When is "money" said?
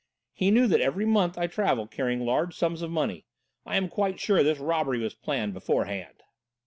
2.89-3.27